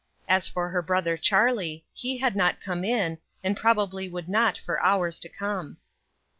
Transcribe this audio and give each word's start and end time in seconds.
As 0.27 0.47
for 0.47 0.69
her 0.69 0.81
brother 0.81 1.15
Charlie, 1.15 1.85
he 1.93 2.17
had 2.17 2.35
not 2.35 2.59
come 2.59 2.83
in, 2.83 3.19
and 3.43 3.55
probably 3.55 4.09
would 4.09 4.27
not 4.27 4.57
for 4.57 4.81
hours 4.81 5.19
to 5.19 5.29
come. 5.29 5.77